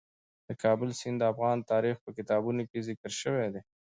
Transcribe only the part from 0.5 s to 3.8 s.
کابل سیند د افغان تاریخ په کتابونو کې ذکر شوی دي.